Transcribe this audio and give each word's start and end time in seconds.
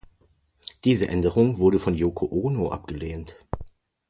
Diese 0.83 1.07
Änderung 1.07 1.59
wurde 1.59 1.77
von 1.77 1.93
Yoko 1.93 2.25
Ono 2.25 2.69
abgelehnt. 2.71 3.35